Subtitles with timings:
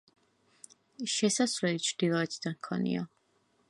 [1.17, 3.09] შესასვლელი ჩრდილოეთიდან ჰქონია.